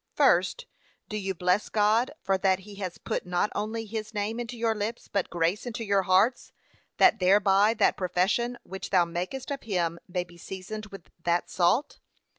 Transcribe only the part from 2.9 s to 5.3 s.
put not only his name into your lips, but